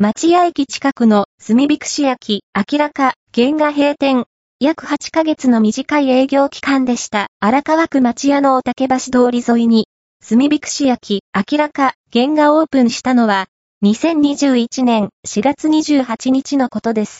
[0.00, 4.26] 町屋駅近くの炭火串焼き、明らか、原画閉店。
[4.60, 7.26] 約8ヶ月の短い営業期間でした。
[7.40, 9.88] 荒川区町屋の大竹橋通り沿いに、
[10.24, 13.46] 炭火串焼き、明らか、原画オープンしたのは、
[13.82, 17.16] 2021年4月28日のことです。